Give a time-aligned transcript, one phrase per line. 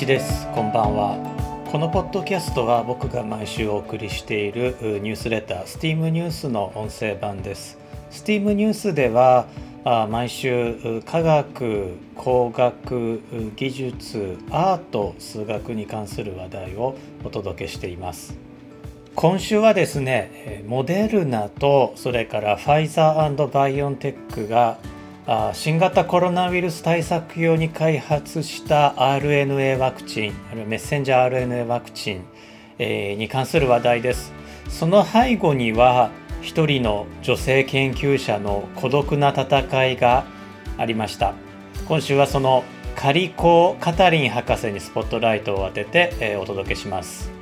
[0.00, 1.18] 一ですこんばんは。
[1.70, 7.76] このポッドキャストは僕が毎週お送りしているニュースレター STEAM ニュースの音声版です。
[8.10, 9.46] STEAM ニュースでは
[10.08, 13.20] 毎週科学工学
[13.56, 18.34] 技術アート数学に関する話題をお届けしています。
[19.14, 24.78] 今週はですねモデルナとそれからファイザーバイオンテックが
[25.52, 30.32] 新型コロナウイルス対策用に開発した RNA ワクチン
[30.66, 32.24] メッセンジャー RNA ワクチン
[33.18, 34.32] に関する話題です。
[34.68, 36.10] その背後には
[36.42, 40.24] 一人の女性研究者の孤独な戦いが
[40.78, 41.34] ありました。
[41.86, 42.64] 今週はその
[42.96, 47.39] カリコ・カタリン博士にスポットライトを当てて、えお届けします。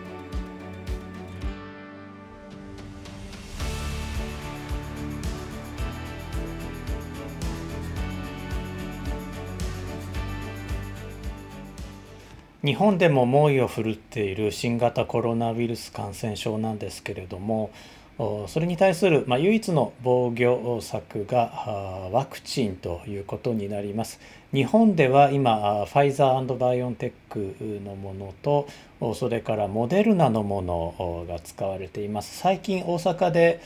[12.64, 17.70] 日本でも猛威を振るっている新型コロナウイルス感染症なんですけれども
[18.18, 24.18] それに対する、まあ、唯一の防御策がワクチンということになります。
[24.52, 28.66] 日本では今ファイザーバイオンテックのものと
[29.14, 32.36] それからモデルナのものが使われています。
[32.38, 33.60] 最近大阪で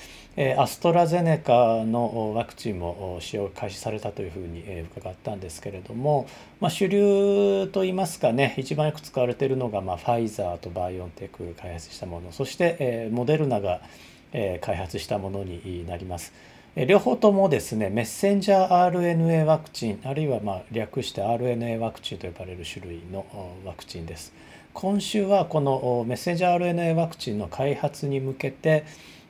[0.58, 4.64] アストラゼネカのワクチンも使用開始されたというふうに
[4.96, 6.26] 伺ったんですけれども、
[6.60, 13.80] まあ、主流といいますかね一番よく使われているのが、まあ、ファイザーとバイオンテックが開発したものそしてモデルナが
[14.32, 16.32] え開発したものになります。
[16.74, 23.26] 両方ともですねメッセンジャー RNA ワクチンあるいはま略して RNA ワクチンと呼ばれる種類の
[23.64, 24.32] ワクチンです。
[24.72, 28.84] 今週はこのメッセンジャー RNA ワクチンの開発に向けて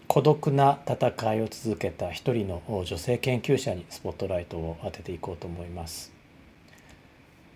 [0.06, 6.12] 孤独な戦いを続けた一人の女性研究者にスポットライトを当てていこうと思います。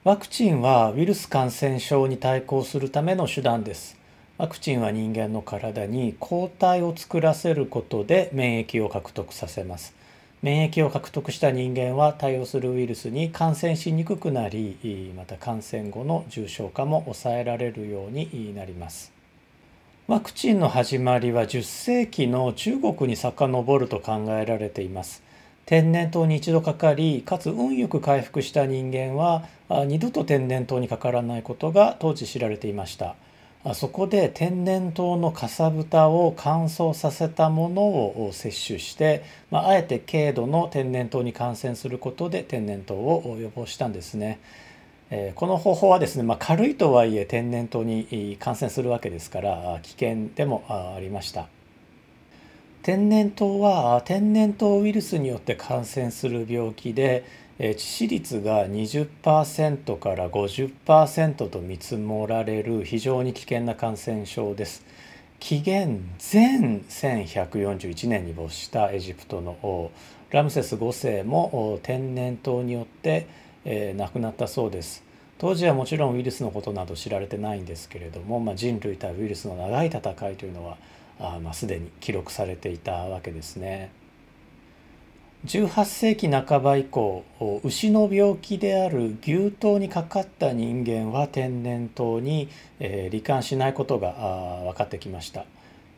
[0.02, 3.95] ワクチンはウイルス感染症に対抗するための手段です。
[4.38, 9.94] ワクチンは人間の体に抗体を作らせることで免疫を獲得させます。
[10.42, 19.10] 免疫を獲得した人間は対応するウイルスに感染しにくくなりまた感染後の重症化も抑えられるようになります。
[20.06, 25.22] ワクチンの始まりは10世紀の中国に遡ると考えられています。
[25.64, 29.46] 天然痘に一度かかりかつ運よく回復した人間は
[29.86, 33.16] 二度と天然痘にかからないことが当時知られていました。
[33.74, 44.38] そこで天然痘のかさぶたを乾燥させたものを摂取して、まあ、あえて軽度の天然痘に感染することで天然痘を予防したんですね。
[45.10, 51.48] えこの方法はですね、まあ、軽いとはいえ天然痘に感染するわけですから危険でもありました。
[52.82, 57.24] 天然痘は天然痘ウイルスによって感染する病気で
[57.58, 64.84] 致死率が20%から50%と見積もられる非常に危険な感染症です。
[65.40, 66.02] 紀元
[66.32, 69.90] 前1141年に没したエジプトの王
[70.30, 73.26] ラムセス5世も天然痘によって
[73.96, 75.02] 亡くなったそうです。
[75.38, 80.00] 当時はもちろんウイルスのことなど知られてないんですけれども、まあ、人類対ウイルスの長い戦
[80.30, 80.76] いというのは
[81.18, 83.90] あ、まあ、すでに記録されていたわけですね。
[85.46, 87.24] 18世紀半ば以降
[87.62, 92.48] 牛の病気である牛痘にかかった人間は天然痘に、
[92.80, 94.10] えー、罹患しないことが
[94.64, 95.44] 分かってきました。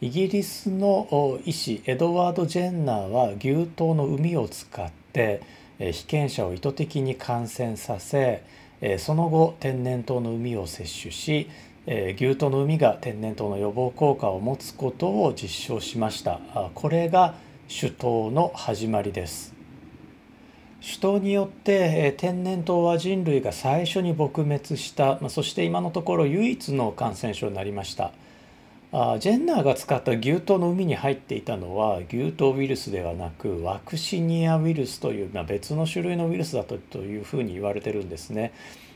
[0.03, 5.41] イギリスの医師エドワード・ジェンナーは牛痘の膿を使って、
[5.79, 8.43] えー、被験者を意図的に感染させ、
[8.83, 11.49] えー、その後天然痘の膿を摂取し、
[11.87, 16.39] え、牛痘の膿が天然痘の予防効果を持つことを実証しました。
[16.75, 17.35] これが
[17.71, 19.53] 首都の始まりです
[20.81, 28.13] 首都によって天然痘は人類が最初に撲滅したそして今のところ唯一の感染症になりました
[29.19, 38.55] ジェンナーが使った牛痘の海に入っていたのは牛痘ウイルスではなくワクシニアウイルスという、ま、別の種類のウイルスだというふうに言われてるんですね。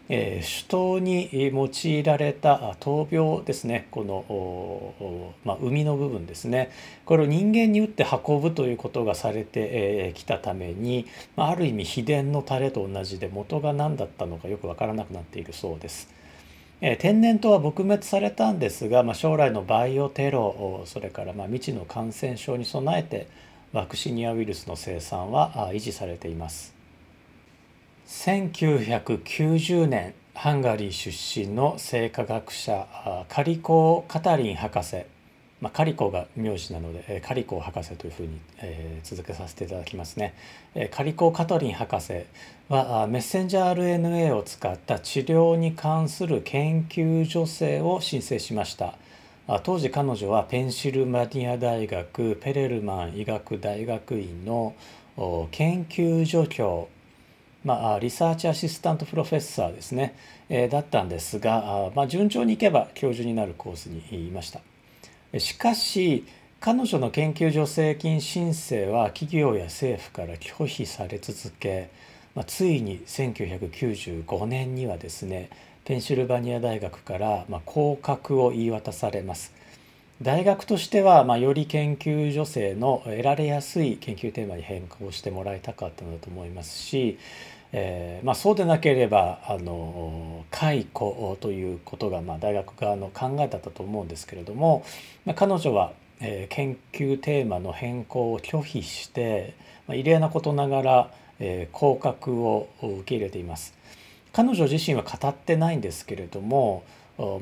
[0.08, 6.70] えー、首都に用いられた闘病ですねこの、まあ、海の部分ですね
[7.04, 11.06] これを人間に打って運ぶということがされてきたために、
[11.36, 16.08] まあ、る意味秘伝のタレと同じで元が何だったのかよく分からなくなっているそうです。
[16.84, 23.28] え、天然痘は撲滅されたんですが、まあ、将来のバイオテロそれからま未知の感染症に備えて
[23.72, 26.81] ワクシニアウイルスの生産は維持されています。
[28.12, 32.86] 1990年ハンガリー出身の生化学者
[33.28, 35.04] カリコ・カタリン博士
[35.62, 40.34] まあ、カリコが名字なので、カリコ博士というふうに、えー、続けさせていただきますね。
[40.90, 42.24] カリコ・カトリン博士
[42.68, 48.94] はメッセンジャー RNA を使った治療に関する研究助成を申請しました。
[49.62, 54.74] 当時彼女はペンシルマニア大学ペレルマン医学大学院の
[55.50, 56.88] 研究助教
[57.64, 60.16] まあ、リサーチアシスタントプロフェッサーですね、
[60.48, 64.60] えー、だったんですが、まあ、順調にいけば教授になるコースにいました。
[65.38, 66.26] しかし
[66.60, 71.90] 彼女の研究助成金申請は企業や政府から拒否され続け、
[72.34, 75.50] まあ、ついに1995年にはですね
[75.84, 79.52] ペンシルバニア大学からま降格を言い渡されます。
[80.22, 87.18] 大学としては、まあ、より研究助成の得られやすい研究テーマに変更してもらいたかったのだと思いますし、
[87.72, 94.84] えーまあ、そうでなければあの解雇ということが、まあ、大学側の考えだったと思うんですけれども、
[95.24, 99.54] まあ、彼女は、えー、研究テーマの変更を拒否して、
[99.88, 101.10] まあ、異例なことながら、
[101.40, 103.74] えー、降格を受け入れています。
[104.32, 106.84] 彼女自身は語ってないんですけれども、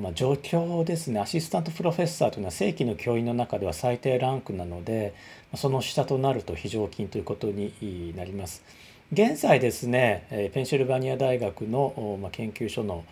[0.00, 5.14] まあ、状況ですねアシスタントプロフェッサーというのは正規の教員の中では最低ランクなので
[5.54, 8.64] その下となると非常勤ということになります。
[9.12, 13.04] 現在ですねペンシルバニア大学の研究所の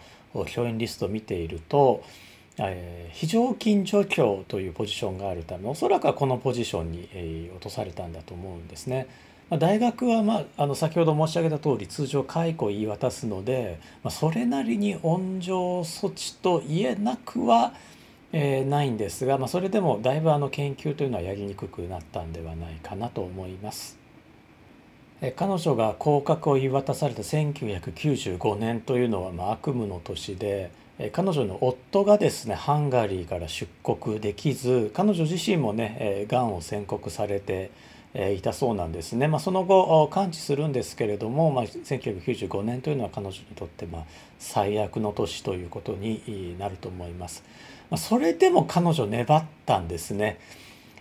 [0.46, 2.04] 教員リストを見ていると
[3.12, 9.08] 非常勤助教というポジションがあるためおそらくはこのポジションに落とされたんだと思うんですね。
[9.50, 17.72] 大学は、まあ、あの先ほど申し上げた通り通常解雇を言い渡すので、まあ、それなりに温情措置と言えなくは、
[18.32, 23.97] えー、ないんですが、まあ、それでもだいぶあの研究というのはやりにくくなったんではないかなと思います。
[25.34, 30.70] 彼女が降格を言い渡された1995年というのはまあ悪夢の年で
[31.12, 37.72] 彼女の夫がですねハンガリーから出国できず彼女自身もねがんを宣告されて
[38.36, 44.04] いたそうなんですね、まあ、その後完治するんですけれども、まあ、1995年というのは彼女にとってま
[44.38, 47.42] 最悪の年ということになると思います。
[47.96, 50.38] それでも彼女粘ったんですね。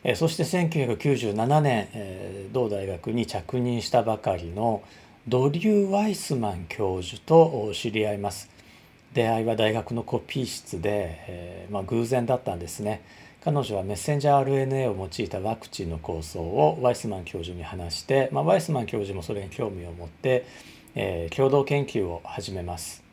[0.10, 4.82] えそして1997年、え同大学に着任したばかりの
[5.28, 8.50] ドリュー・ワイスマン教授と知り合います。
[9.14, 13.02] 出会いは大学のコピー室で、え、まあ、偶然だったんですね。
[13.44, 20.46] 彼女はメッセンジャー RNA を用いたワクチンの構想をワイスマン教授に話して、まあ、ワイスマン教授もそれに興味を持って、
[20.96, 23.07] えー、共同研究を始めます。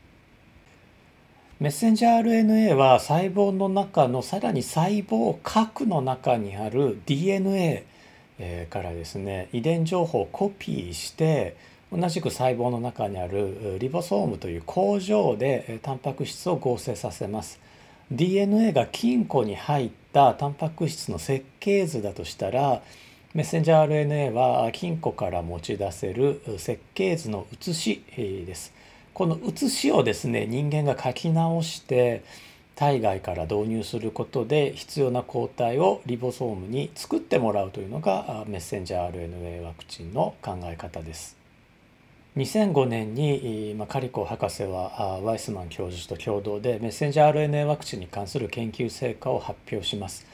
[1.65, 7.87] メッセンジャー RNA は細胞の中のさらに細胞核の中にある DNA
[8.69, 11.57] からですね遺伝情報をコピーして
[11.91, 17.59] 同じく細胞の中にあるリボソームという工場でタンパク質を合成させます。
[18.11, 22.83] DNA が金庫に入ったタンパク質の設計図だとしたら
[23.33, 28.75] メッセンジャー RNA は金庫から持ち出せる設計図の写しです。
[29.15, 32.25] この写しをですね人間が書き直して
[32.75, 41.37] 体外から導入することで必要な抗体をリボソームに作ってもらうというのがメッセンジャー RNA ワクチンの考え方です。
[42.37, 50.27] 2005年に、カリコ博士はワイスマン教授と共同でメッセンジャー RNA ワクチンに関する研究成果を発表します。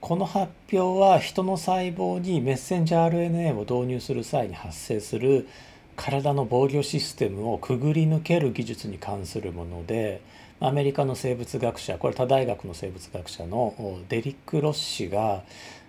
[0.00, 5.46] この発表は人の細胞にメッセンジャー RNA を導入する際に発生する
[5.96, 10.20] 体の防御システムをくぐり抜ける技術に関するもので
[10.60, 13.74] アメリカの生物学者これ他大学の生物学者の
[14.08, 15.42] デリック・ロッシが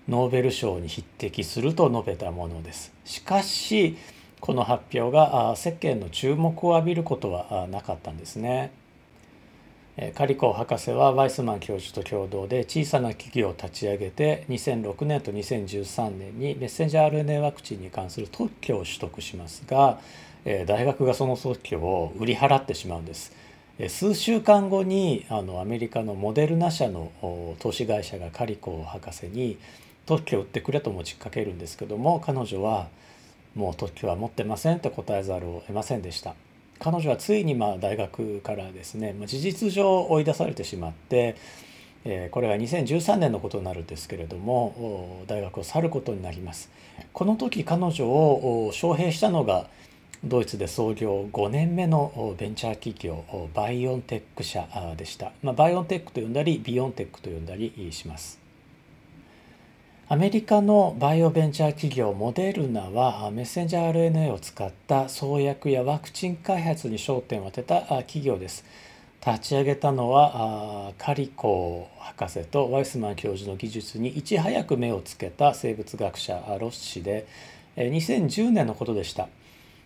[0.08, 2.94] ノーベル賞に匹敵すると述べたものです。
[3.06, 3.98] しかし
[4.40, 8.72] この発表が世間の注目を浴びることはなかったんですね。
[10.14, 20.00] カリコ博士はワイスマン教授と共同で小さな企業を立ち上げて2006年と2013年にメッセンジャー RNA ワクチンに関する特許を取得しますが
[20.44, 23.34] 大学がその特許を売り払ってしまうんです。
[23.90, 27.12] 数週間後にあのアメリカのモデルナ社の
[27.60, 29.58] 投資会社がカリコ博士に
[30.06, 32.88] 特許を売ってくれと持ちかけるんですけども彼女は
[33.56, 36.36] もう特許は持ってませんと答えざるを得ませんでした。
[36.80, 41.36] 彼女はついにまあ大学からですね事実上追い出されてしまって、
[42.04, 46.70] えこれは2013年のことになるんですけれども大学を去ることになります。
[47.14, 49.68] この時彼女を招聘したのが
[50.24, 54.68] ドイツで創業5年目のベンチャー企業バイオンテック社
[54.98, 55.32] でした。
[55.44, 58.45] まあ、バイオンテックと呼んだりビオンテックと呼んだりします。
[60.08, 68.64] アメリカのバイオベンチャー企業モデルナはメッセンジャー RNA を使った創薬やワクチン開発に焦点を当てた企業です。
[69.26, 77.26] 立ち上げたのはカリコ博士とワイスマン教授の技術にいち早く目をつけた生物学者ロッシで
[77.76, 79.28] 2010年のことでした。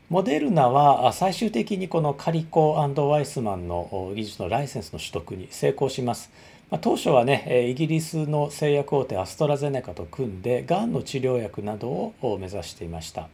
[0.10, 6.30] モデルナは最終的にこのカリコワイスマンの技術のライセンスの取得に成功します。
[6.72, 13.28] まあ、当初はねイギリスの製薬大手アストラゼネカと組んでがんの治療薬などを目指していました。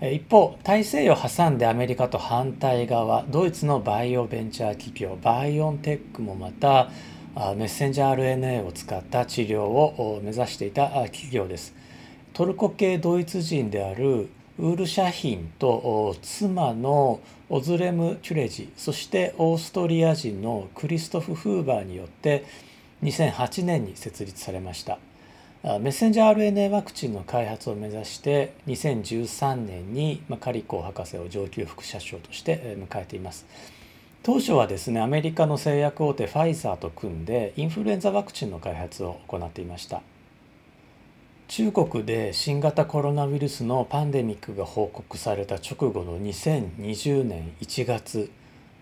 [0.00, 6.90] 一方大西洋挟んでアメリカと反対側ドイツのバイオベンチャー企業バイオンテックもまた
[7.56, 11.74] メッセンジャー RNA を使った治療を目指していた企業です。
[12.32, 22.44] トルコ系ドイツ人であるウールシャヒンと妻のオズレム・チュレジそしてオーストリア人のクリストフ・フーバーによって
[23.04, 24.98] 2008年に設立されました。
[25.62, 33.46] メッセンジャー RNA ワクチンの開発を目指して2013年にカリコ博士を上級副社長として迎えています。
[34.24, 40.02] 当初はですねアメリカの製薬大手ファイザーと組んでインフルエンザワクチンの開発を行っていました。
[41.48, 48.30] 中国で新型コロナウイルスのパンデミックが報告された直後の2020年1月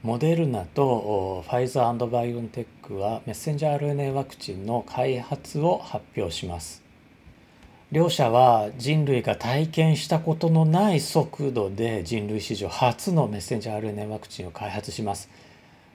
[0.03, 6.83] モデルナとファイザーバイオンテックはメッセンジャー RNA ワクチンの開発を発表します。
[7.93, 15.31] 両社は人類が体験したことのない速度で人類史上初のメッセンジャー RNA ワクチンを開発します。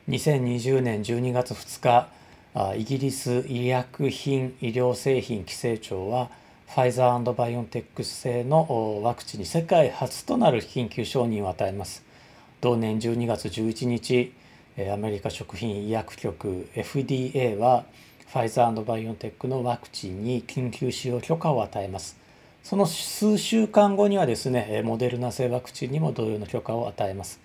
[0.07, 6.29] 2020年12月2日イギリス医薬品医療製品規制庁は
[6.73, 12.01] ファイザーバイオンテックス製のワクチンに世界初となる緊急承認を与えます。
[12.61, 14.31] 同年12月11日、
[14.89, 17.83] アメリカ食品医薬局 FDA は
[18.31, 22.15] ファイザーバイオンテックのワクチンに緊急使用許可を与えます。
[22.63, 27.41] その数週間後にはですね、モデルナ製ワクチンにも同様の許可を与えます。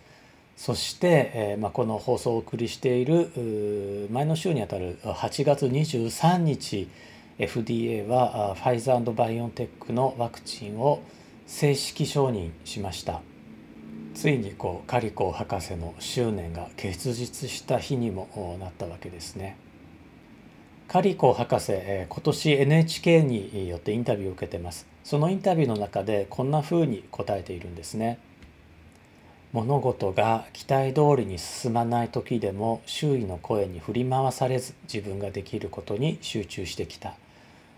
[0.57, 6.89] そして、えま、この放送をお送りしている前の週にあたる8月23日
[7.39, 11.03] FDA はファイザーバイオンテックのワクチンを
[11.47, 13.21] 正式承認しました。
[14.15, 19.59] ついにこうカリコ博士の執念が結実した日にもなったわけですね。
[20.89, 21.73] カリコ博士
[22.09, 24.87] 今年 NHK によってインタビューを受けてます。
[25.05, 28.19] そのインタビューの中でこんな風に答えているんですね。
[29.53, 37.15] 物事が期待通りに進まない時でも周囲の声に振り回されず自分ができることに集中してきた。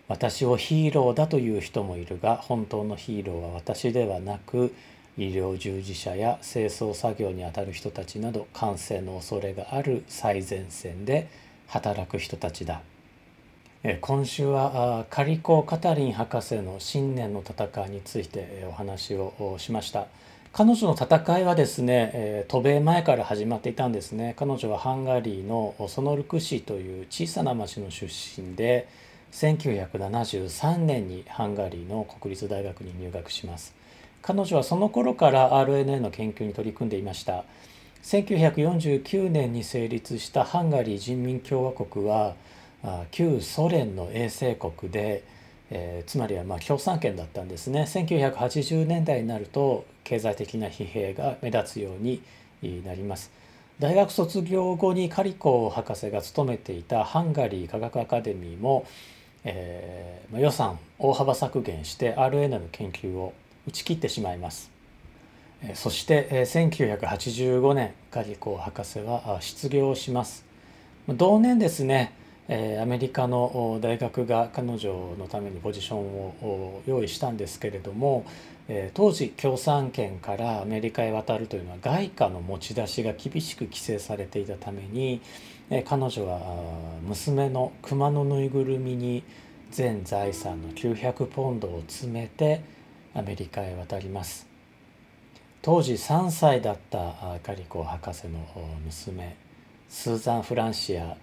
[0.09, 4.75] 私をヒーローだという人もいるが本当のヒーローは私ではなく
[5.19, 11.29] 医療従事者や清掃作業にあたる人たちなど感染の恐れがある最前線で
[11.67, 12.81] 働く人たちだ。
[14.01, 20.07] 今週はカリコ・カタリン博士の新年の戦いについてお話をしました。
[20.53, 24.35] 彼女の戦いはですね渡米前から始まっていたんですね。
[24.37, 28.89] 彼女はハンガリーのソノルク市という小さな町の出身で
[29.33, 33.75] 1973年にハンガリーの国立大学に入学します。
[34.23, 37.45] 彼女はその頃から RNA の研究に取り組んでいました。
[38.03, 42.35] 1949年に成立したハンガリー人民共和国は
[43.11, 45.25] 旧ソ連の衛星国で、
[45.71, 47.83] えー、つまりはま共産圏だったんですね。
[47.83, 52.23] 1980年代になると経済的な疲弊が目立つように
[52.85, 53.31] なります。
[53.79, 58.87] 大学卒業後にカリコ博士が勤めていたハンガリー科学アカデミーも
[59.51, 63.33] えー、予算大幅削減して RNA の研究を
[63.67, 64.71] 打ち切ってしまいます。
[65.75, 70.45] そして1985年ガリコ博士は失業します。
[71.09, 72.13] 同年ですね
[72.49, 78.25] アメリカの大学が彼女のためにポジションを用意したんですけれども
[78.69, 85.21] え当時共産圏からアメリカへ渡るというのは外貨の持ち出しが厳しく規制されていたために
[85.71, 86.41] え彼女は
[87.03, 89.23] 娘の熊のぬいぐるみに
[89.71, 92.63] 全財産の900ポンドを詰めて
[93.15, 94.47] アメリカへ渡ります。
[95.61, 98.47] 当時3歳だったカリコ博士の
[98.85, 99.37] 娘
[99.89, 101.17] スーザン・フランシア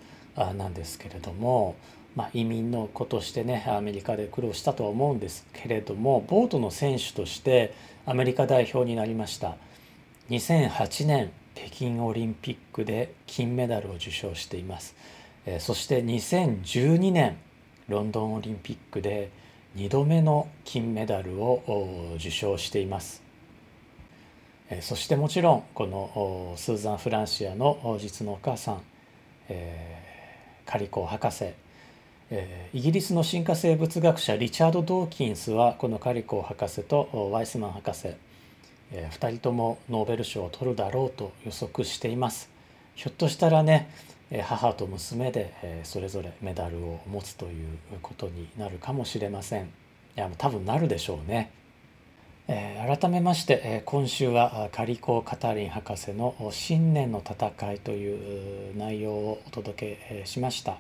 [0.53, 1.75] なんですけれども、
[2.15, 7.73] まあ、移民の子としてねアメリカで苦労したとは思うんですけれどもボートの選手として
[8.05, 9.57] アメリカ代表になりました。
[10.29, 14.95] 2008年北京オリンピックで金メダルを受賞しています。
[15.59, 17.37] そして2012年
[17.87, 19.29] ロンドンオリンピックで
[19.75, 23.23] 2度目の金メダルを受賞しています。
[24.81, 28.81] そしてもちろんこのスーザン・フランシアの実のお母さん、
[29.49, 31.53] えー、カリコ博士
[32.73, 38.07] イギリスの進化生物学者リチャード・ドーキンスはこのカリコ博士とワイスマン博士
[38.91, 42.49] 2人ともノーベル賞を取るだろうと予測しています。
[42.95, 43.91] ひょっとしたらね
[44.41, 49.65] 母と娘でそれぞれメダルを持つということになるかもしれません。
[49.65, 49.67] い
[50.15, 51.51] や多分なるでしょうね。
[52.47, 60.79] 改めまして今週はカリコ・カタリン博士の「新年の戦い」という内容をお届けしました。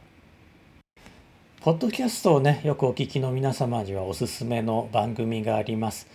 [1.65, 6.05] ポッドキャストをねよくお聞きの皆様にはおすすめの番組があります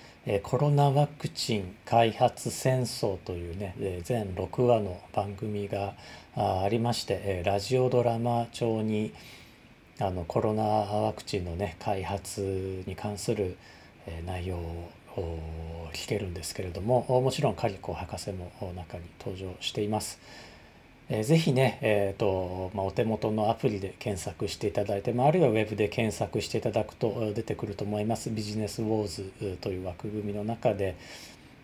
[0.44, 5.94] コロナワクチン開発戦争というね全6話の番組が
[6.36, 9.12] ありましてラジオドラマ調に
[9.98, 13.56] あのコロナワクチンのね開発に関する
[14.24, 14.56] 内容
[15.16, 20.20] を聞けるんですけれどももちろんカリコ博士も中に登場しています。
[21.12, 28.30] えー、ぜひね、えーとまあ、お手元のアプリで検索していただいて、まあ、あるいはウェブで検索していただくと出てくると思います。
[28.30, 30.94] ビジネスウォーズという枠組みの中で、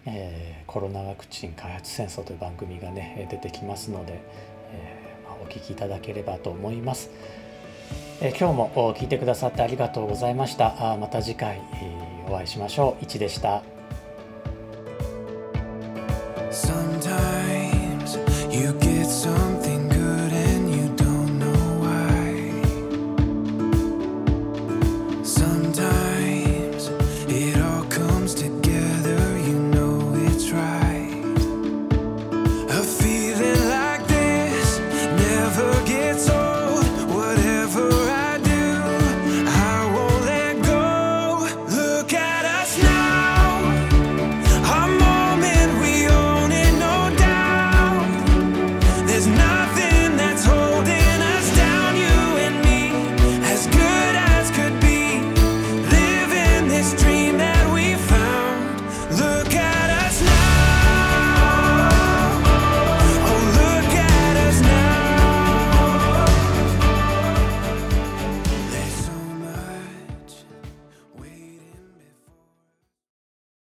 [0.05, 4.21] えー、コロナワクチン開発戦争という番組がね出てきますので、
[4.73, 7.11] えーまあ、お聞きいただければと思います、
[8.21, 10.93] えー、今日も聞いてくださってありがとうございました。
[10.93, 11.61] あまた次回
[12.29, 13.05] お会いしましょう。
[13.05, 13.76] いちでした。